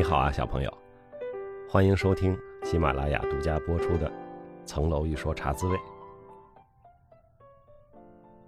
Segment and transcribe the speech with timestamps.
[0.00, 0.78] 你好啊，小朋友，
[1.68, 4.08] 欢迎收听喜马拉雅独家播出的
[4.64, 5.76] 《层楼一说茶滋味》。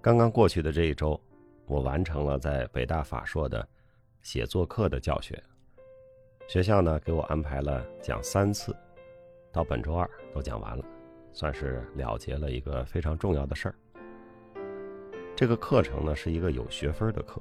[0.00, 1.20] 刚刚过去的这一周，
[1.66, 3.68] 我完成了在北大法硕的
[4.22, 5.38] 写作课的教学。
[6.48, 8.74] 学校呢给我安排了讲三次，
[9.52, 10.82] 到本周二都讲完了，
[11.30, 13.74] 算是了结了一个非常重要的事儿。
[15.36, 17.38] 这个课程呢是一个有学分的课，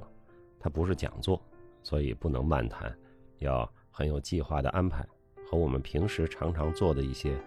[0.60, 1.42] 它不是讲座，
[1.84, 2.94] 所以不能漫谈，
[3.38, 3.66] 要
[3.96, 5.08] 很有计划的安排，
[5.46, 7.38] 和我们平时常常做的一些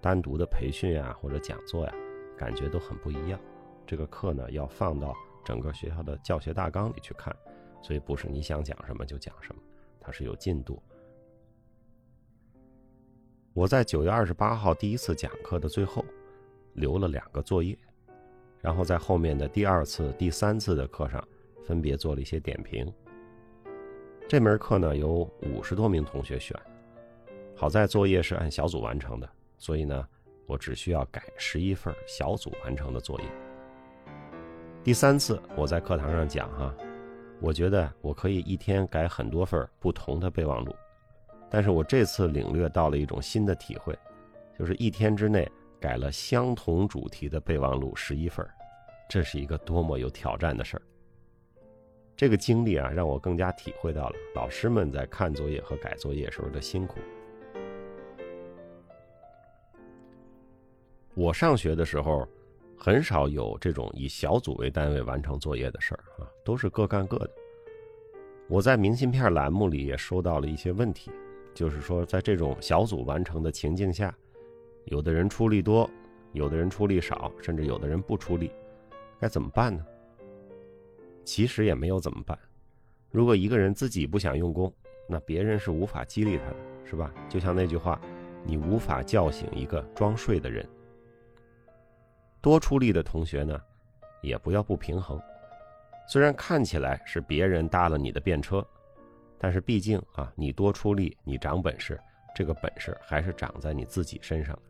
[0.00, 1.94] 单独的培训呀或者讲座呀，
[2.38, 3.38] 感觉都很不一样。
[3.86, 5.14] 这个课呢要放到
[5.44, 7.36] 整个学校的教学大纲里去看，
[7.82, 9.60] 所以不是你想讲什么就讲什么，
[10.00, 10.82] 它是有进度。
[13.52, 16.02] 我在九月二十八号第一次讲课的最后，
[16.72, 17.76] 留了两个作业。
[18.62, 21.22] 然后在后面的第二次、第三次的课上，
[21.66, 22.90] 分别做了一些点评。
[24.30, 26.56] 这门课呢有五十多名同学选，
[27.56, 29.28] 好在作业是按小组完成的，
[29.58, 30.06] 所以呢
[30.46, 33.26] 我只需要改十一份小组完成的作业。
[34.84, 36.72] 第三次我在课堂上讲哈，
[37.40, 40.72] 我觉得我可以一天改很多份不同的备忘录，
[41.50, 43.98] 但是我这次领略到了一种新的体会，
[44.56, 45.50] 就是一天之内。
[45.80, 48.46] 改了相同主题的备忘录十一份
[49.08, 50.82] 这是一个多么有挑战的事儿。
[52.20, 57.00] 这个经历啊，让我更加体会到了老师们在看作业和改作业时候的辛苦。
[61.14, 62.28] 我上学的时候，
[62.76, 67.30] 很少有这种以小组为单位完成作业的事儿啊，都是各干各的。
[68.48, 71.10] 我在明信片栏目里也收到了一些问题，
[71.54, 74.14] 就是说在这种小组完成的情境下。
[74.84, 75.88] 有的人出力多，
[76.34, 78.50] 有的人出力少，甚至有的人不出力，
[79.18, 79.82] 该怎么办呢？
[81.24, 82.38] 其实也没有怎么办。
[83.10, 84.72] 如果一个人自己不想用功，
[85.08, 87.12] 那别人是无法激励他的，是吧？
[87.28, 88.00] 就像那句话，
[88.44, 90.66] 你无法叫醒一个装睡的人。
[92.40, 93.60] 多出力的同学呢，
[94.22, 95.20] 也不要不平衡。
[96.06, 98.66] 虽然看起来是别人搭了你的便车，
[99.38, 102.00] 但是毕竟啊，你多出力，你长本事，
[102.34, 104.62] 这个本事还是长在你自己身上的。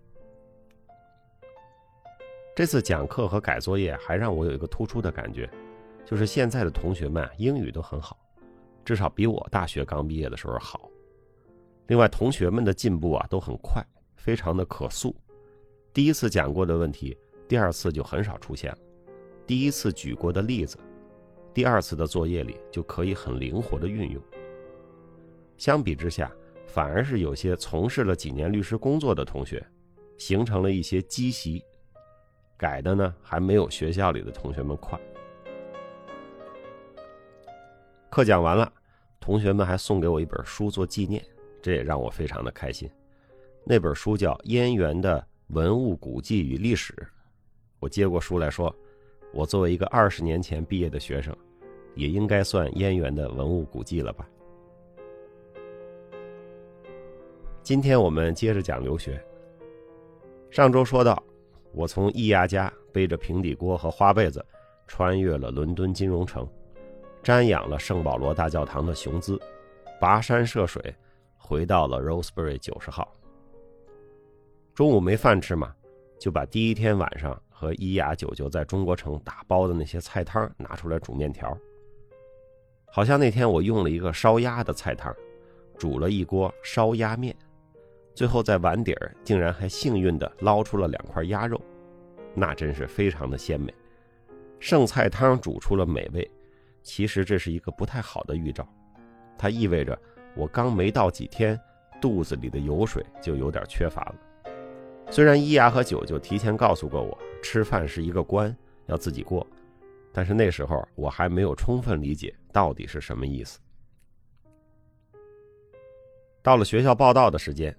[2.56, 5.48] 这次讲课和改作业还让我有一个突出的感觉，
[6.04, 8.18] 就是现在的同学们英语都很好，
[8.84, 10.90] 至少比我大学刚毕业的时候好。
[11.86, 13.84] 另外，同学们的进步啊都很快，
[14.16, 15.14] 非常的可塑。
[15.92, 17.16] 第一次讲过的问题，
[17.48, 18.78] 第二次就很少出现了；
[19.46, 20.78] 第一次举过的例子，
[21.52, 24.22] 第二次的作业里就可以很灵活的运用。
[25.56, 26.30] 相比之下，
[26.66, 29.64] 反而是有些从事了几年律师工作的同学，
[30.16, 31.64] 形成了一些积习。
[32.56, 34.96] 改的呢，还没有学校里的同学们快。
[38.10, 38.72] 课讲完了，
[39.20, 41.24] 同学们还送给我一本书做纪念，
[41.62, 42.90] 这也让我非常的开心。
[43.64, 46.92] 那本书叫《燕园的文物古迹与历史》。
[47.78, 48.74] 我接过书来说，
[49.32, 51.32] 我作为一个二十年前毕业的学生，
[51.94, 54.28] 也应该算燕园的文物古迹了吧？
[57.62, 59.22] 今天我们接着讲留学。
[60.50, 61.22] 上周说到。
[61.72, 64.44] 我从易亚家背着平底锅和花被子，
[64.88, 66.44] 穿越了伦敦金融城，
[67.22, 69.38] 瞻仰了圣保罗大教堂的雄姿，
[70.00, 70.94] 跋山涉水，
[71.36, 73.12] 回到了 Roseberry 九十号。
[74.74, 75.74] 中午没饭吃嘛，
[76.18, 81.56] 就把第一天晚上和伊雅舅舅在中国城打包的那些菜汤拿出来煮面条。
[82.86, 85.14] 好像那天我用了一个烧鸭的菜汤，
[85.76, 87.36] 煮了一锅烧鸭面。
[88.14, 91.60] 最后在碗底儿竟然还幸运地捞出了两块鸭肉，
[92.34, 93.72] 那真是非常的鲜美。
[94.58, 96.28] 剩菜汤煮出了美味，
[96.92, 98.66] 其实这是一个不太好的预兆，
[99.38, 99.96] 它意味着
[100.34, 101.56] 我刚没到几天，
[102.00, 104.14] 肚子里的油水就有点缺乏了。
[105.08, 108.54] 虽然伊牙和九九提前告诉过我，吃饭是一个关，
[108.86, 109.46] 要自己过，
[110.12, 113.60] 但是那时候我还没有充分理解到底是什么意思。
[116.42, 117.72] 到了学校报到的时间。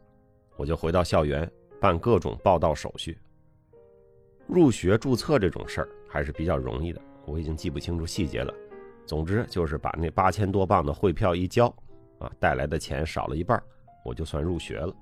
[0.56, 3.18] 我就回到校园办各种报到手续。
[4.48, 8.54] 入学注册这种事儿还是比较容易的，我已经记不清楚细节了。
[9.06, 11.68] 总之就是把那八千多镑的汇票一交，
[12.19, 13.62] 啊，带来的钱少了一半，
[14.06, 14.94] 我就算入学了。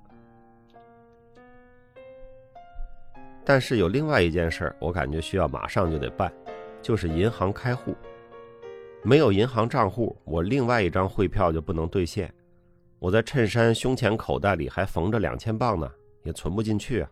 [3.46, 6.32] 但是有另外一件事儿，我感觉需要马上就得办，
[6.82, 7.96] 就是银行开户。
[9.02, 12.32] 没有银行账户，我另外一张汇票就不能兑现。
[13.00, 15.90] 我在衬衫胸前口袋里还缝着两千镑呢，
[16.24, 17.10] 也存不进去啊。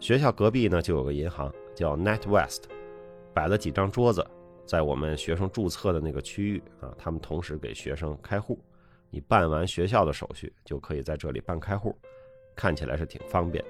[0.00, 2.62] 学校隔壁呢就有个银行，叫 NetWest，
[3.34, 4.26] 摆了几张桌子，
[4.66, 8.58] 在我们学生注册的那个区域啊，他们同时给学生开户。
[9.10, 11.94] 你办完学校的手续，就可以在这里办开户，
[12.56, 13.62] 看起来是挺方便。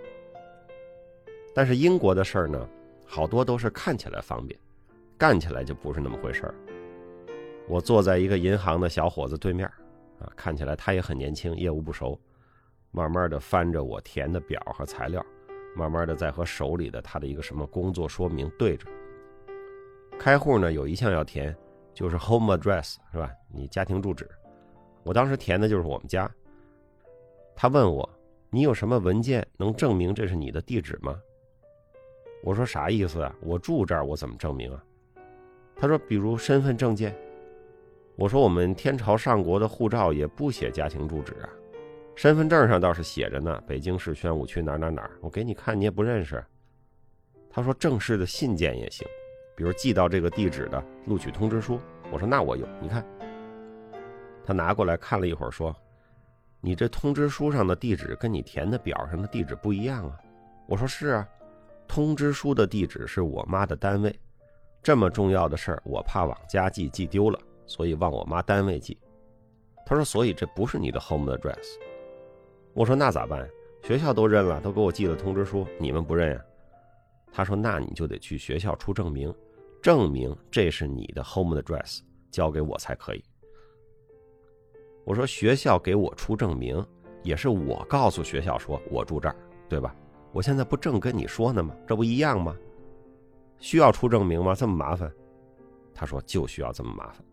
[1.54, 2.68] 但是英国的事儿呢，
[3.04, 4.58] 好多都是看起来方便，
[5.18, 6.54] 干起来就不是那么回事儿。
[7.68, 9.66] 我坐在一个银行的小伙子对面，
[10.20, 12.18] 啊，看起来他也很年轻，业务不熟，
[12.90, 15.24] 慢慢的翻着我填的表和材料，
[15.74, 18.86] 慢慢的在和手里的他的一个什么工作说明对着。
[20.18, 21.54] 开户呢，有一项要填，
[21.92, 23.30] 就是 home address 是吧？
[23.52, 24.28] 你家庭住址。
[25.02, 26.30] 我当时填的就是我们家。
[27.56, 28.08] 他问我，
[28.50, 31.18] 你有什么文件能证明这是你的地址吗？
[32.44, 33.34] 我说啥意思啊？
[33.40, 34.84] 我住这儿，我怎么证明啊？
[35.74, 37.14] 他说，比如身份证件。
[38.14, 41.48] 我说我们天朝上国的护照也不写家庭住址啊，
[42.14, 45.10] 身份证上倒是写着呢，北京市宣武区哪哪哪。
[45.20, 46.44] 我给你看，你也不认识。
[47.50, 49.06] 他说正式的信件也行，
[49.56, 51.80] 比如寄到这个地址的录取通知书。
[52.10, 53.04] 我说那我有，你看。
[54.44, 55.74] 他拿过来看了一会儿，说
[56.60, 60.18] ：“你这通知书上的地址跟你填的表上的地址不一样啊。”
[60.66, 61.28] 我说：“是啊，
[61.86, 64.14] 通知书的地址是我妈的单位，
[64.82, 68.98] 这么重要的事儿，我怕往家寄寄丢了，所以往我妈单位寄。”
[69.86, 71.78] 他说：“所以这不是你的 home address。”
[72.74, 73.48] 我说：“那咋办？
[73.82, 76.44] 学校都认了，都给我寄了通知书，你们不认呀？”
[77.32, 79.34] 他说：“那你就得去学校出证明，
[79.82, 83.24] 证明这是你的 home address，交给我才可以。”
[85.04, 86.84] 我说学校给我出证明，
[87.22, 89.36] 也是我告诉学校说我住这儿，
[89.68, 89.94] 对吧？
[90.32, 91.74] 我现在不正跟你说呢吗？
[91.86, 92.56] 这不一样吗？
[93.58, 94.54] 需要出证明吗？
[94.54, 95.12] 这么麻烦？
[95.92, 97.24] 他说就需要这么麻烦。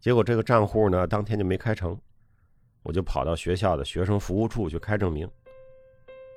[0.00, 1.98] 结果这个账户呢，当天就没开成，
[2.82, 5.28] 我就跑到学校的学生服务处去开证明。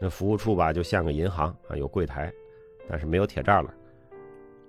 [0.01, 2.31] 那服务处吧，就像个银行啊，有柜台，
[2.90, 3.74] 但是没有铁栅栏。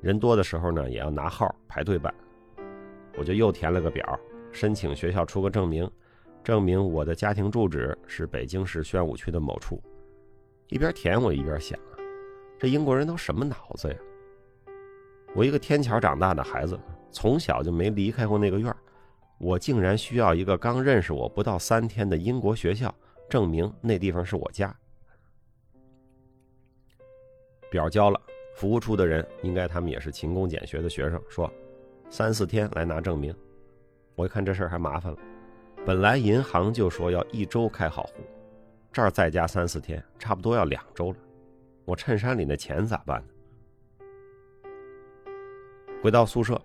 [0.00, 2.15] 人多的时候呢，也要拿号排队办。
[3.17, 4.19] 我就又填了个表，
[4.53, 5.91] 申请学校出个证明，
[6.43, 9.82] 证明我的家庭住址是北京市宣武区的某处。
[10.69, 11.79] 一边填我一边想，
[12.59, 13.97] 这英国人都什么脑子呀？
[15.35, 16.79] 我一个天桥长大的孩子，
[17.11, 18.77] 从小就没离开过那个院儿
[19.38, 22.94] 我竟然需要一个刚认识我不到三天的英国学校
[23.28, 24.75] 证明那地方是我家。
[27.70, 28.20] 表交了，
[28.54, 31.52] 服务处的人应该他们也是勤工俭学的学生，说。
[32.10, 33.34] 三四天来拿证明，
[34.14, 35.19] 我一看这事儿还麻烦了。
[35.84, 38.22] 本来银行就说要一周开好户，
[38.92, 41.19] 这儿再加三四天，差不多要两周了。
[41.84, 43.28] 我衬衫里那钱咋办呢？
[46.02, 46.60] 回到宿舍，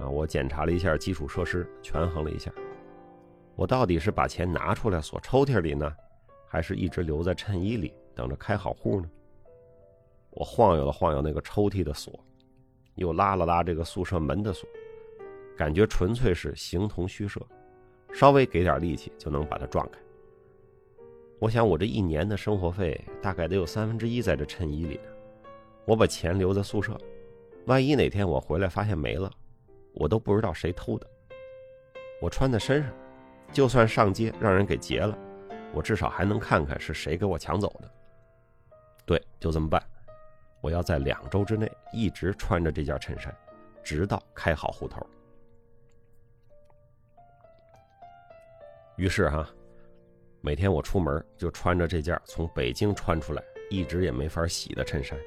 [0.00, 2.50] 啊，我检查了一下基础设施，权衡了一下，
[3.54, 5.94] 我到底是把钱拿出来锁抽屉里呢，
[6.48, 9.10] 还是一直留在衬衣里等着开好户呢？
[10.30, 12.18] 我晃悠了晃悠那个抽屉的锁，
[12.94, 14.68] 又拉了拉这个宿舍门的锁。
[15.56, 17.38] 感觉纯粹是形同虚设，
[18.14, 19.98] 稍微给点力气就能把它撞开。
[21.38, 25.10] 我想我这一年的生活费大概得有三分之一在这衬衣里呢。
[25.84, 26.98] 我把钱留在宿舍，
[27.66, 29.30] 万一哪天我回来发现没了，
[29.94, 31.06] 我都不知道谁偷的。
[32.20, 32.92] 我穿在身上，
[33.52, 35.16] 就算上街让人给劫了，
[35.72, 37.90] 我至少还能看看是谁给我抢走的。
[39.06, 39.82] 对，就这么办。
[40.60, 43.34] 我要在两周之内一直穿着这件衬衫，
[43.82, 45.04] 直到开好户头。
[48.96, 49.48] 于是哈，
[50.42, 55.18] 每天我出门就穿着这件从北京穿出来一直也没法洗的衬衫。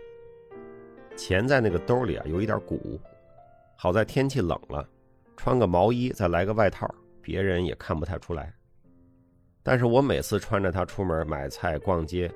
[1.18, 3.02] 钱在那个兜里啊，有一点鼓。
[3.84, 4.88] 好在天气冷了，
[5.36, 6.90] 穿个毛衣再来个外套，
[7.22, 8.54] 别人也看不太出来。
[9.62, 12.32] 但是我每次穿着它出门买菜、逛街，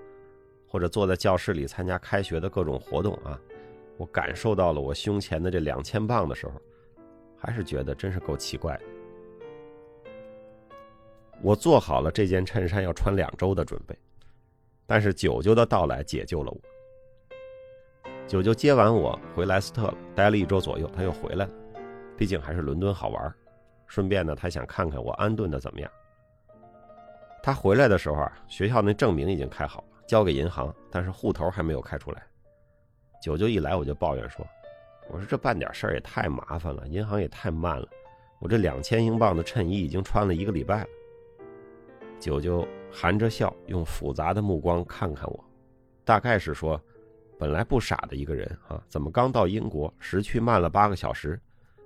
[0.67, 3.39] 或者坐在教室里参加开学的各种活动啊，
[3.95, 6.61] 我感受到了我胸前的这两千磅的时候，
[7.37, 8.77] 还是觉得真是够奇怪。
[11.41, 13.97] 我做好了这件衬衫要穿两周的准备，
[14.85, 16.59] 但是九九的到来解救了我。
[18.27, 21.51] 九九接完我回莱斯特了，待了一周左右，他又回来了。
[22.17, 23.33] 毕竟还是伦敦好玩，
[23.85, 25.89] 顺便呢，他想看看我安顿的怎么样。
[27.41, 32.21] 他回来的时候啊，学校那证明已经开好了，交给银行，但是户头还没有开出来。
[33.21, 34.45] 九九一来我就抱怨说
[35.09, 37.87] ：“我说这办点事儿也太麻烦了，银行也太慢了。
[38.39, 40.87] 我这两千英镑的衬衣已经穿了一个礼拜了。”
[42.19, 45.45] 九九含着笑，用复杂的目光看看我，
[46.03, 46.81] 大概是说
[47.37, 51.39] ：“本来不傻的一个人啊，怎么刚到英国，时区慢了八个小时，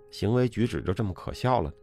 [0.10, 1.74] 行为举止就这么可笑了？”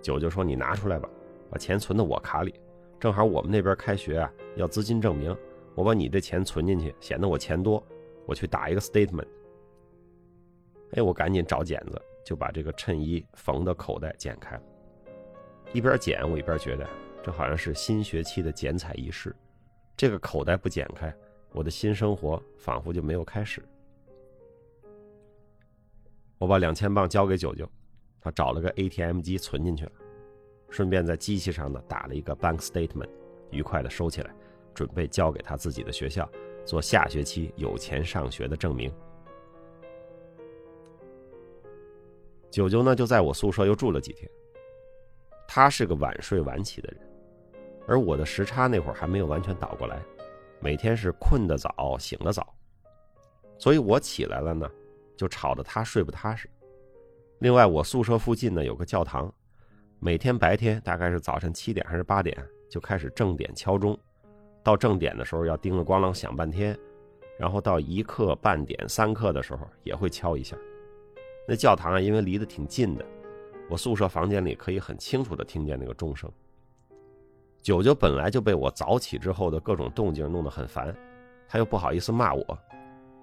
[0.00, 1.08] 九九说：“你拿出来吧，
[1.50, 2.54] 把钱存到我卡里，
[3.00, 5.36] 正好我们那边开学啊，要资金证明，
[5.74, 7.84] 我把你这钱存进去，显得我钱多，
[8.24, 9.26] 我去打一个 statement，
[10.92, 14.62] 哎，我赶紧找剪子，就把这个衬衣缝的口袋剪开了。
[15.72, 16.88] 一边剪，我一边觉得
[17.24, 19.34] 这好像是新学期的剪彩仪式。
[19.96, 21.12] 这个口袋不剪开，
[21.52, 23.62] 我的新生活仿佛就没有开始。
[26.38, 27.66] 我把两千镑交给九九，
[28.20, 29.92] 他找了个 ATM 机存进去了，
[30.68, 33.08] 顺便在机器上呢打了一个 bank statement，
[33.50, 34.34] 愉快的收起来，
[34.74, 36.28] 准备交给他自己的学校
[36.66, 38.92] 做下学期有钱上学的证明。
[42.50, 44.30] 九九呢就在我宿舍又住了几天。
[45.48, 47.00] 他是个晚睡晚起的人，
[47.86, 50.02] 而我的时差那会儿还没有完全倒过来，
[50.60, 52.54] 每天是困得早，醒得早，
[53.58, 54.70] 所以我起来了呢。
[55.16, 56.46] 就吵得他睡不踏实。
[57.38, 59.32] 另外，我宿舍附近呢有个教堂，
[59.98, 62.36] 每天白天大概是早晨七点还是八点
[62.68, 63.98] 就开始正点敲钟，
[64.62, 66.78] 到正点的时候要叮了咣啷响半天，
[67.38, 70.54] 然后到一刻、半点、三刻的时候也会敲一下。
[71.48, 73.02] 那教堂啊，因为离得挺近的，
[73.70, 76.30] 我宿舍房间里可以很清楚地听见那个钟声。
[77.66, 80.96] 九九本来就被我早起之后的各种动静弄得很烦，
[81.48, 82.58] 他又不好意思骂我，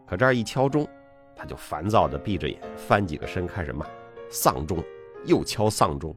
[0.06, 0.86] 可这儿一敲钟。
[1.34, 3.88] 他就烦躁的闭着眼，翻几个身，开始骂
[4.30, 4.84] ：“丧钟，
[5.26, 6.14] 又敲丧钟。”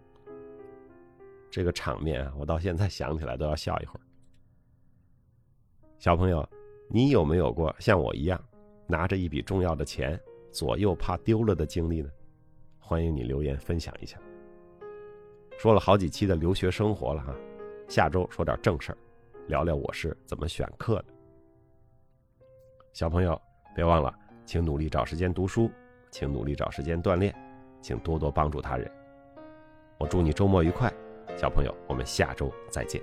[1.49, 4.03] 这个场面啊，我到现在想起来都要笑一会儿。
[6.01, 6.45] 小朋友，
[6.89, 8.45] 你有没有过像我一样，
[8.89, 12.11] 拿着一笔重要的钱，左右怕丢了的经历呢？
[12.81, 14.19] 欢迎你留言分享一下。
[15.57, 17.33] 说了好几期的留学生活了哈，
[17.89, 18.99] 下周说点正事儿，
[19.47, 21.05] 聊聊我是怎么选课的。
[22.93, 23.41] 小朋友，
[23.75, 24.13] 别忘了。
[24.45, 25.71] 请努力找时间读书，
[26.11, 27.35] 请努力找时间锻炼，
[27.81, 28.91] 请多多帮助他人。
[29.99, 30.93] 我祝你周末愉快，
[31.37, 33.03] 小朋友，我们下周再见。